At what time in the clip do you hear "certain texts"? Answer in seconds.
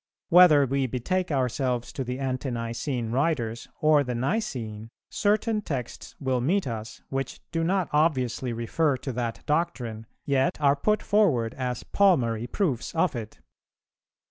5.11-6.15